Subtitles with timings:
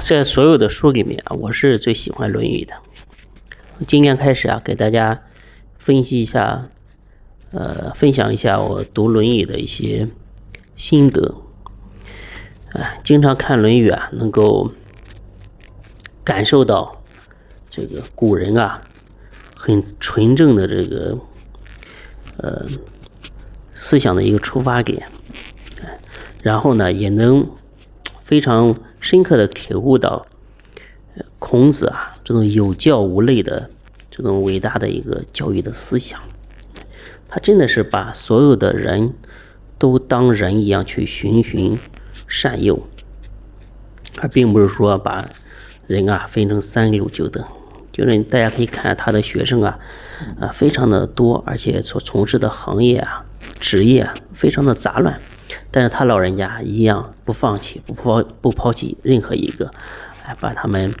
[0.00, 2.74] 在所有的书里面啊，我是最喜欢《论语》的。
[3.86, 5.22] 今天开始啊，给大家
[5.78, 6.68] 分析一下，
[7.52, 10.08] 呃，分享一下我读《论语》的一些
[10.74, 11.34] 心得。
[12.72, 14.72] 啊，经常看《论语》啊，能够
[16.24, 17.02] 感受到
[17.70, 18.82] 这个古人啊
[19.54, 21.18] 很纯正的这个
[22.38, 22.66] 呃
[23.74, 25.06] 思想的一个出发点，
[26.42, 27.46] 然后呢，也能
[28.24, 28.74] 非常。
[29.00, 30.26] 深刻的体悟到
[31.38, 33.70] 孔子啊这种有教无类的
[34.10, 36.20] 这种伟大的一个教育的思想，
[37.28, 39.14] 他真的是把所有的人
[39.78, 41.78] 都当人一样去循循
[42.28, 42.86] 善诱，
[44.20, 45.28] 而并不是说把
[45.86, 47.42] 人啊分成三六九等。
[47.92, 49.78] 就是大家可以看他的学生啊
[50.38, 53.24] 啊非常的多，而且所从事的行业啊
[53.58, 55.20] 职业啊非常的杂乱。
[55.70, 59.72] 但是他老人家一样不放弃，不抛不抛弃任何一个，
[60.26, 60.92] 来把他们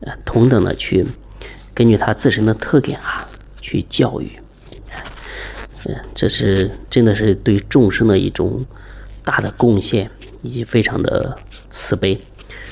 [0.00, 1.04] 呃同等的去
[1.74, 3.28] 根据他自身的特点啊
[3.60, 4.30] 去教育，
[5.86, 8.64] 嗯，这是真的是对众生的一种
[9.24, 10.10] 大的贡献，
[10.42, 11.36] 以及非常的
[11.68, 12.20] 慈悲。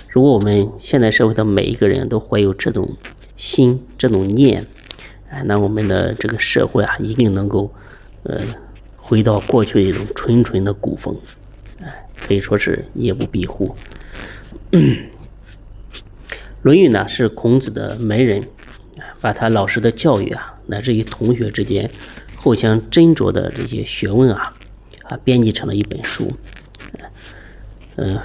[0.09, 2.97] 如果我们现在社会的每一个人都怀有这种
[3.37, 4.67] 心、这种念，
[5.31, 7.73] 哎，那我们的这个社会啊，一定能够
[8.25, 8.41] 呃
[8.97, 11.17] 回到过去的一种纯纯的古风。
[12.31, 13.75] 可以说是夜不闭户。
[16.63, 18.47] 《论语》呢是孔子的门人，
[19.21, 21.91] 把他老师的教育啊，乃至于同学之间
[22.37, 24.55] 互相斟酌的这些学问啊，
[25.03, 26.31] 啊编辑成了一本书。
[27.97, 28.17] 嗯，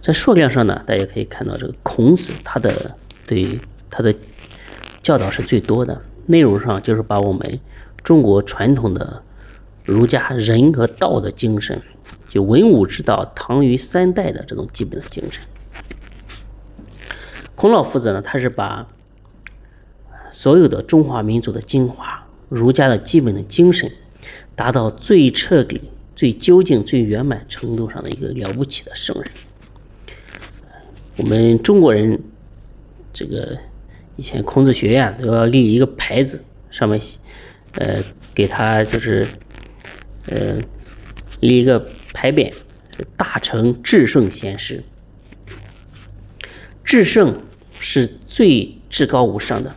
[0.00, 4.12] 在数量上呢，大家可以看到这个孔子他的对他的
[5.00, 7.60] 教导是最多的，内容上就是把我们
[8.02, 9.22] 中国传统的
[9.84, 11.80] 儒家仁和道的精神。
[12.34, 15.40] 就文武之道，唐虞三代的这种基本的精神。
[17.54, 18.88] 孔老夫子呢，他是把
[20.32, 23.88] 所有的中华民族的精华、儒家的基本的精神，
[24.56, 25.80] 达到最彻底、
[26.16, 29.30] 最究竟、最圆满程度上的一个了不起的圣人。
[31.16, 32.20] 我们中国人，
[33.12, 33.56] 这个
[34.16, 37.00] 以前孔子学院都要立一个牌子，上面
[37.76, 38.02] 呃
[38.34, 39.24] 给他就是
[40.26, 40.58] 呃
[41.38, 41.88] 立一个。
[42.14, 42.50] 牌匾
[43.16, 44.84] 大成至圣先师，
[46.84, 47.42] 至圣
[47.80, 49.74] 是最至高无上的，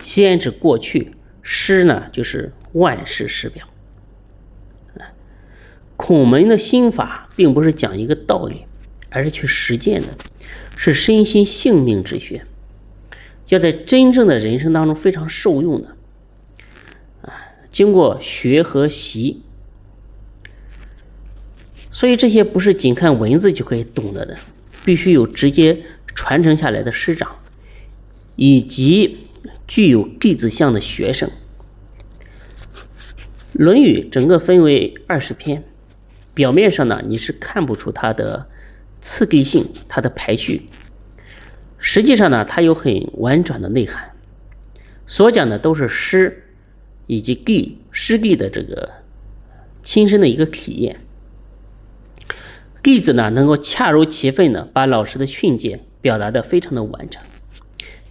[0.00, 1.12] 先指过去，
[1.42, 3.66] 师呢就是万世师表。
[5.96, 8.64] 孔门的心法并不是讲一个道理，
[9.10, 10.08] 而是去实践的，
[10.76, 12.46] 是身心性命之学，
[13.48, 15.96] 要在真正的人生当中非常受用的。
[17.22, 17.34] 啊，
[17.72, 19.42] 经过学和习。
[21.94, 24.36] 所以这些不是仅看文字就可以懂得的，
[24.82, 25.78] 必须有直接
[26.14, 27.36] 传承下来的师长，
[28.34, 29.28] 以及
[29.68, 31.28] 具有弟子相的学生。
[33.52, 35.62] 《论语》整个分为二十篇，
[36.32, 38.48] 表面上呢你是看不出它的
[39.02, 40.62] 次第性、它的排序，
[41.76, 44.12] 实际上呢它有很婉转的内涵，
[45.06, 46.44] 所讲的都是师
[47.06, 48.90] 以及弟师弟的这个
[49.82, 50.98] 亲身的一个体验。
[52.82, 57.22] 弟子呢，能够恰如其分的把老师的训诫表达的非常的完整，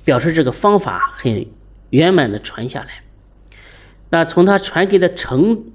[0.05, 1.45] 表示这个方法很
[1.89, 3.03] 圆满的传下来。
[4.11, 5.65] 那从他传给的成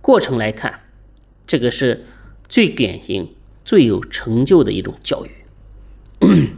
[0.00, 0.80] 过程来看，
[1.46, 2.04] 这个是
[2.48, 3.32] 最典型、
[3.64, 5.30] 最有成就的一种教育。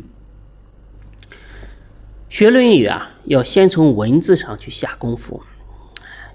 [2.30, 5.42] 学《论语》啊，要先从文字上去下功夫，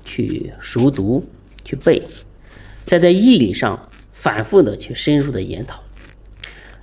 [0.06, 1.28] 去熟读、
[1.66, 2.04] 去背，
[2.86, 3.90] 再在义理上。
[4.20, 5.80] 反复的去深入的研讨，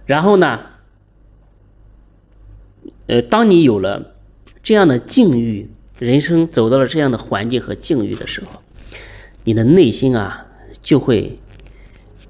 [0.07, 0.61] 然后呢，
[3.09, 4.15] 呃，当你有了
[4.63, 5.69] 这样的境遇，
[5.99, 8.63] 人生走到了这样的环境和境遇的时候，
[9.43, 10.47] 你的内心啊
[10.81, 11.41] 就会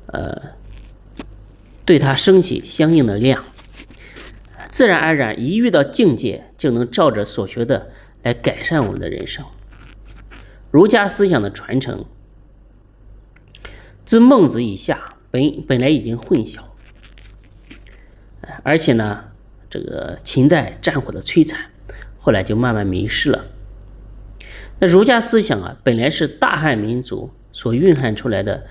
[0.06, 0.34] 呃
[1.84, 3.44] 对它升起相应的量，
[4.70, 7.88] 自然而然一遇到境界，就能照着所学的
[8.22, 9.44] 来改善我们的人生。
[10.70, 12.06] 儒家思想的传承。
[14.04, 16.60] 自孟子以下，本本来已经混淆，
[18.62, 19.24] 而且呢，
[19.70, 21.70] 这个秦代战火的摧残，
[22.18, 23.46] 后来就慢慢迷失了。
[24.78, 28.66] 那儒家思想啊，本来是大汉民族所蕴含出来的，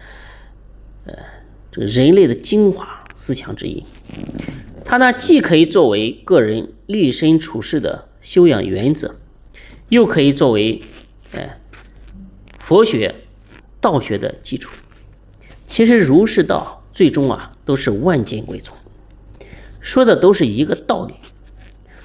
[1.06, 1.14] 呃，
[1.72, 3.84] 这个人类的精华思想之一。
[4.86, 9.16] 它呢，既可以作为个人立身处世的修养原则，
[9.90, 10.84] 又可以作为，
[11.32, 11.60] 哎，
[12.60, 13.16] 佛学、
[13.82, 14.72] 道学的基础。
[15.74, 18.76] 其实儒释道最终啊都是万剑归宗，
[19.82, 21.16] 说的都是一个道理。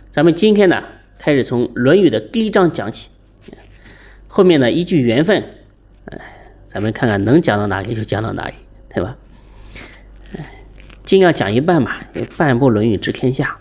[0.09, 0.83] 咱们今天呢，
[1.19, 3.11] 开始从《论语》的第一章讲起，
[4.27, 5.45] 后面呢依据缘分，
[6.07, 6.19] 哎，
[6.65, 8.55] 咱们看看能讲到哪里就讲到哪里，
[8.89, 9.19] 对吧？
[10.35, 10.65] 哎，
[11.05, 11.95] 尽量讲一半嘛，
[12.39, 13.59] 半部《论语》治天下。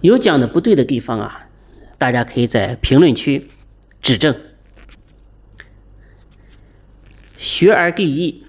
[0.00, 1.46] 有讲的不对的地方啊，
[1.96, 3.48] 大家可以在评论区
[4.02, 4.34] 指正。
[7.40, 8.44] 学而第一，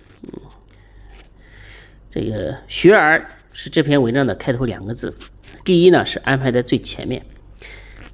[2.12, 5.16] 这个“学而”是这篇文章的开头两个字，
[5.64, 7.26] 第一呢是安排在最前面。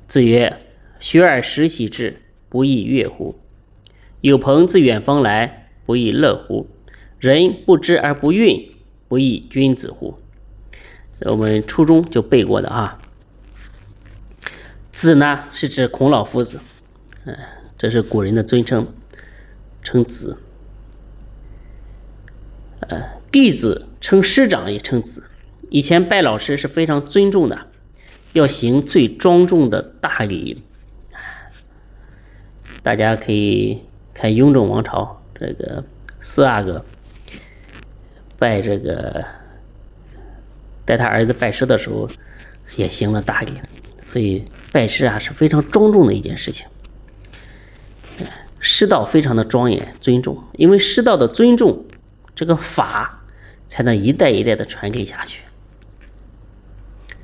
[0.06, 0.56] 子曰
[1.02, 3.40] ：“学而时习之，不亦说乎？
[4.22, 6.70] 有朋自远方来，不亦乐乎？
[7.18, 8.70] 人不知而不愠，
[9.08, 10.20] 不亦君子乎？”
[11.26, 13.02] 我们初中就背过的啊。
[14.92, 16.60] 子呢是指孔老夫子，
[17.26, 17.36] 嗯，
[17.80, 18.94] 这是古人的尊称，
[19.82, 20.38] 称子。
[22.90, 25.24] 呃，弟子称师长也称子。
[25.70, 27.68] 以前拜老师是非常尊重的，
[28.34, 30.64] 要行最庄重的大礼。
[32.82, 33.82] 大家可以
[34.14, 35.84] 看雍正王朝这个
[36.22, 36.86] 四阿哥
[38.40, 39.26] 拜这个
[40.86, 42.10] 带他儿子拜师的时候，
[42.78, 43.52] 也行了大礼。
[44.06, 46.66] 所以拜师啊是非常庄重的一件事情。
[48.60, 51.84] 师道非常的庄严尊重，因为师道的尊重。
[52.38, 53.24] 这个法
[53.66, 55.42] 才能一代一代的传给下去，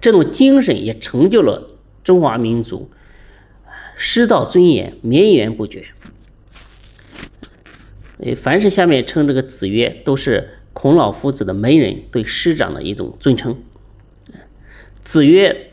[0.01, 2.89] 这种精神也成就了中华民族
[3.95, 5.85] 师道尊严绵延不绝。
[8.35, 13.61] 凡是下面称这个子曰，都是孔老夫子的门人对师长的一种尊称。
[14.99, 15.69] 子曰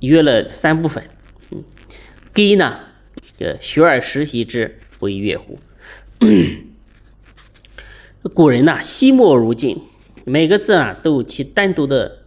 [0.00, 1.02] 约了三部分，
[2.34, 2.80] 第一呢，
[3.62, 5.58] 学而时习之，不亦说乎？
[8.28, 9.80] 古人呐，惜墨如金，
[10.26, 12.18] 每个字啊都有其单独的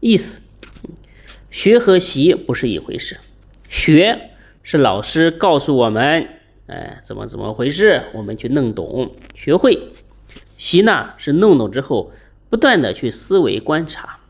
[0.00, 0.40] 意思。
[1.50, 3.18] 学和习不是一回事，
[3.68, 4.30] 学
[4.62, 6.26] 是老师告诉我们，
[6.68, 9.72] 哎，怎么怎么回事，我们去弄懂、学会；
[10.56, 12.12] 习呢是弄懂之后，
[12.48, 14.20] 不断的去思维、观察。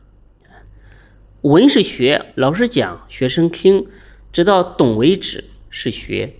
[1.41, 3.87] 文是学，老师讲，学生听，
[4.33, 6.33] 直到懂为止是学。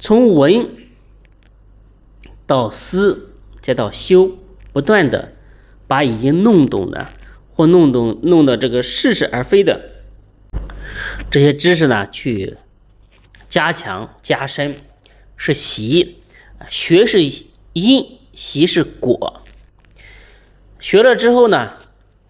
[0.00, 0.68] 从文
[2.48, 3.30] 到思。
[3.64, 4.36] 再到修，
[4.74, 5.32] 不断的
[5.86, 7.08] 把已经弄懂的
[7.54, 9.88] 或弄懂弄的这个似是而非的
[11.30, 12.58] 这些知识呢，去
[13.48, 14.82] 加强加深，
[15.38, 16.20] 是习。
[16.68, 17.22] 学是
[17.72, 19.40] 因，习是果。
[20.78, 21.78] 学了之后呢，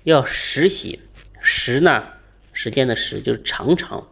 [0.04, 1.00] 要实习。
[1.42, 2.04] 时呢，
[2.52, 4.06] 时间的时就是常常。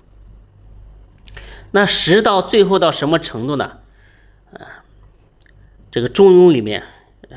[1.70, 3.78] 那实到最后到什么程度呢？
[4.52, 4.82] 啊，
[5.92, 6.82] 这个《中庸》里面。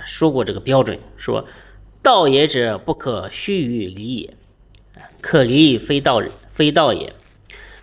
[0.05, 1.47] 说过这个标准，说
[2.01, 4.31] 道也者，不可须臾离也；
[5.21, 6.21] 可离非道，
[6.51, 7.13] 非道也。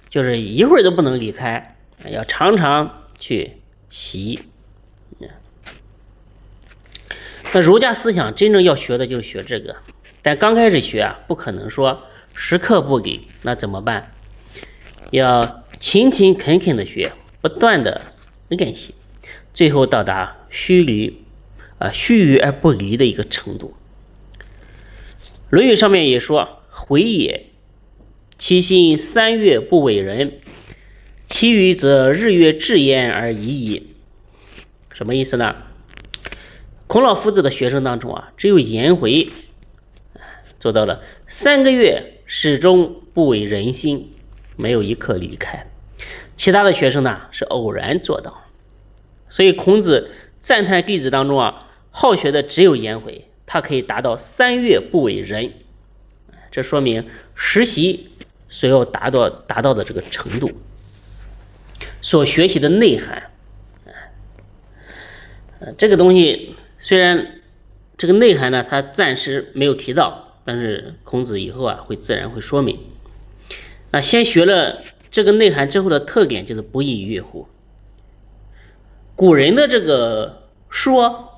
[0.09, 1.77] 就是一会儿都不能离开，
[2.11, 3.53] 要常常去
[3.89, 4.41] 习。
[7.55, 9.77] 那儒家思想真正要学的就是学这个，
[10.23, 12.03] 但刚开始学啊，不可能说
[12.35, 14.13] 时刻不给，那怎么办？
[15.11, 18.01] 要勤勤恳恳的学，不断的
[18.49, 18.95] 练习，
[19.53, 21.25] 最后到达须离。
[21.83, 23.75] 啊，须臾而不离的一个程度。
[25.51, 27.47] 《论语》上面也说：“回也，
[28.39, 30.35] 其心三月不为人，
[31.27, 33.95] 其余则日月至焉而已矣。”
[34.95, 35.57] 什么意思呢？
[36.87, 39.31] 孔老夫子的学生当中啊，只有颜回
[40.61, 44.13] 做到了三个月始终不违人心，
[44.55, 45.67] 没有一刻离开。
[46.37, 48.45] 其他的学生呢，是偶然做到。
[49.29, 51.71] 所以孔子赞叹弟子当中啊。
[51.95, 55.53] 好学的只有颜回，他可以达到三月不为人，
[56.51, 58.09] 这说明实习
[58.49, 60.51] 所要达到达到的这个程度，
[62.01, 63.31] 所学习的内涵，
[65.77, 67.43] 这个东西虽然
[67.99, 72.81] 这个内涵呢，他暂时没有提到，但是孔子以后啊会自然会说明。
[73.91, 77.47] 那先学了这个内涵之后的特点就是不亦乐乎。
[79.15, 81.29] 古人的这个说。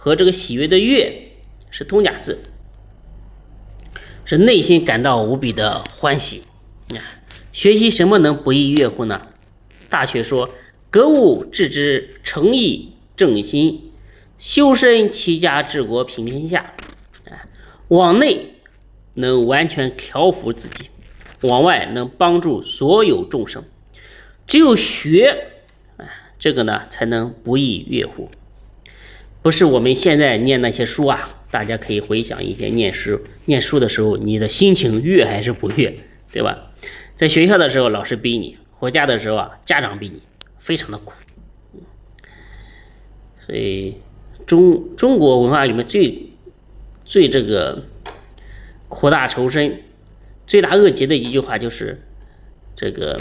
[0.00, 1.32] 和这个喜悦的悦
[1.70, 2.38] 是通假字，
[4.24, 6.44] 是内心感到无比的欢喜。
[7.52, 9.26] 学习什么能不亦乐乎呢？
[9.90, 10.50] 大学说：
[10.88, 13.90] 格物致知，诚意正心，
[14.38, 16.74] 修身齐家治国平天下。
[17.28, 17.42] 啊，
[17.88, 18.52] 往内
[19.14, 20.90] 能完全调服自己，
[21.40, 23.64] 往外能帮助所有众生。
[24.46, 25.48] 只有学，
[25.96, 26.06] 啊，
[26.38, 28.30] 这个呢才能不亦乐乎。
[29.42, 35.94] 不是我们现在念那些书啊，大家可以回想一些念书念书的时候，你的心情悦还是不悦，
[36.32, 36.72] 对吧？
[37.16, 40.22] 在学校的时候，老师逼你；回家的时候啊，家长逼你，
[40.58, 41.12] 非常的苦。
[43.46, 43.96] 所以
[44.46, 46.30] 中中国文化里面最
[47.04, 47.84] 最这个
[48.88, 49.82] 苦大仇深、
[50.46, 52.02] 罪大恶极的一句话就是
[52.76, 53.20] 这个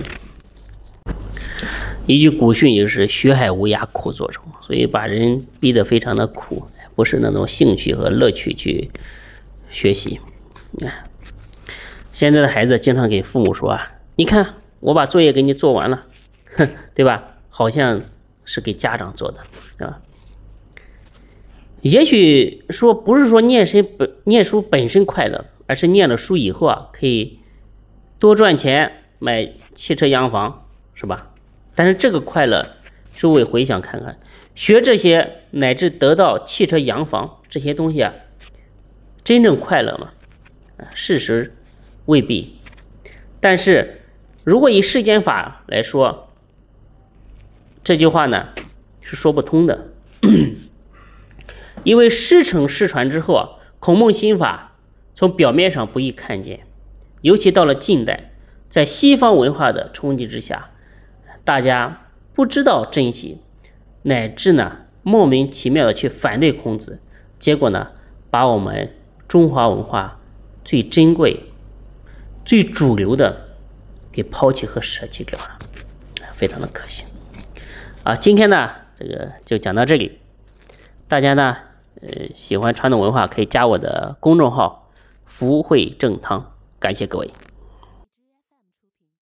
[2.07, 4.39] 一句古训，就是“学海无涯苦作舟”。
[4.61, 8.89] 所以把人逼得非常的苦，不是那种兴趣和乐趣去
[9.69, 10.19] 学习。
[10.81, 11.03] 啊，
[12.13, 16.05] 现在的孩子经常给父母说啊：“你看，我把作业给你做完了，
[16.55, 17.23] 哼，对吧？
[17.49, 18.01] 好像
[18.45, 19.99] 是给家长做的啊。”
[21.81, 27.39] 也许说不是说念身本念书本身快乐，而是念了书以后啊，可以
[28.17, 31.33] 多赚钱买汽车洋房，是吧？
[31.77, 32.75] 但是这个快乐，
[33.13, 34.17] 诸位回想看看，
[34.55, 38.11] 学这些乃至得到汽车洋房这些东西啊，
[39.23, 40.09] 真正快乐吗？
[40.77, 41.53] 啊，事实
[42.07, 42.57] 未必。
[43.39, 44.01] 但是
[44.43, 46.29] 如果以世间法来说，
[47.83, 48.47] 这句话呢
[48.99, 49.89] 是说不通的。
[51.83, 54.75] 因为师承师传之后啊，孔孟心法
[55.13, 56.61] 从表面上不易看见，
[57.21, 58.31] 尤其到了近代，
[58.67, 60.71] 在西方文化的冲击之下，
[61.47, 63.39] 大家不知道珍惜，
[64.01, 66.99] 乃至呢莫名其妙的去反对孔子，
[67.39, 67.93] 结果呢
[68.29, 68.93] 把我们
[69.29, 70.19] 中华文化
[70.65, 71.43] 最珍贵、
[72.43, 73.55] 最主流的
[74.11, 75.57] 给抛弃和舍弃掉了，
[76.33, 77.05] 非常的可惜。
[78.03, 80.19] 啊，今天呢这个就讲到这里，
[81.07, 81.55] 大家呢。
[81.99, 84.91] 呃，喜欢传统文化可以加我的公众号
[85.25, 87.31] “福慧正汤”，感谢各位。